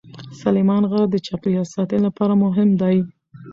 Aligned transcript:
سلیمان 0.41 0.83
غر 0.89 1.03
د 1.09 1.15
چاپیریال 1.25 1.67
ساتنې 1.75 1.99
لپاره 2.07 2.33
مهم 2.43 2.69
دی. 2.81 2.97